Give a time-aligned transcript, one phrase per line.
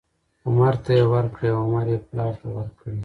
[0.47, 2.95] عمر ته یې ورکړې او عمر یې پلار ته ورکړې،